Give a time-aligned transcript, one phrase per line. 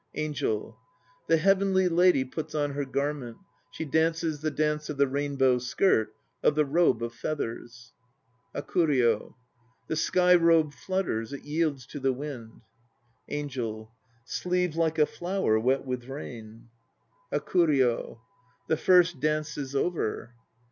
[0.15, 0.79] ANGEL.
[1.27, 3.37] The heavenly lady puts on her garment,
[3.69, 7.93] She dances the dance of the Rainbow Skirt, of the Robe of Feathers.
[8.55, 9.35] HAKURYO.
[9.85, 12.61] The sky robe flutters; it yields to the wind.
[13.29, 13.91] ANGEL.
[14.25, 16.69] Sleeve like a flower wet with rain...
[17.31, 18.21] HAKURYO.
[18.69, 20.33] The first dance is over.